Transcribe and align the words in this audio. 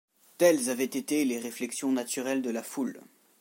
Telles 0.39 0.71
avaient 0.71 0.83
été 0.85 1.25
les 1.25 1.37
réflexions 1.37 1.91
naturelles 1.91 2.41
de 2.41 2.49
la 2.49 2.63
foule. 2.63 3.01